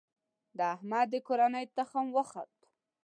[0.57, 2.51] د احمد د کورنۍ تخم وخوت.